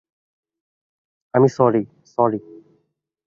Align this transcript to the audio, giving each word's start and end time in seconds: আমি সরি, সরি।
আমি 1.33 1.47
সরি, 1.49 1.81
সরি। 2.13 2.39